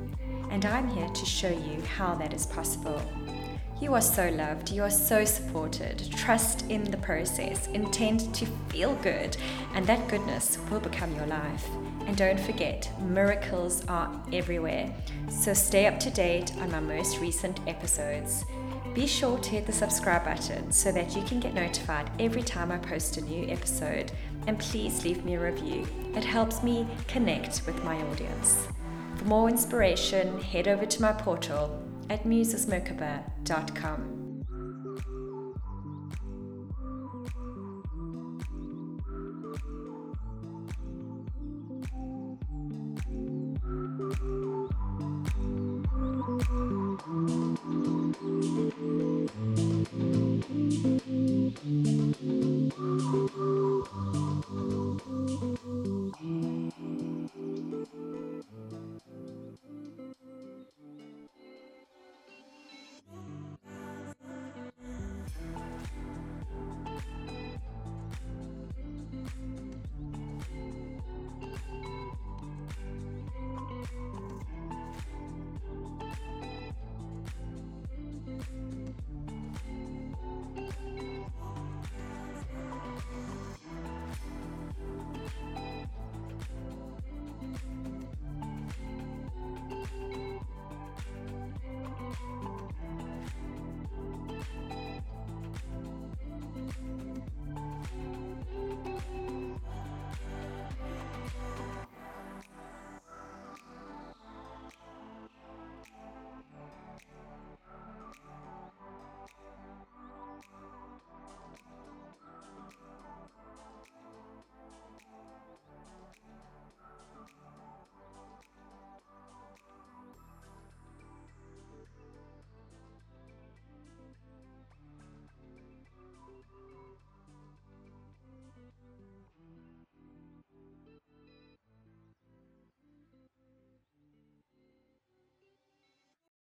[0.52, 3.02] And I'm here to show you how that is possible.
[3.82, 6.12] You are so loved, you are so supported.
[6.16, 9.36] Trust in the process, intend to feel good,
[9.74, 11.68] and that goodness will become your life.
[12.06, 14.94] And don't forget, miracles are everywhere.
[15.30, 18.46] So stay up to date on my most recent episodes.
[18.94, 22.72] Be sure to hit the subscribe button so that you can get notified every time
[22.72, 24.12] I post a new episode.
[24.48, 28.68] And please leave me a review, it helps me connect with my audience.
[29.22, 34.21] For more inspiration, head over to my portal at musesmerkaba.com.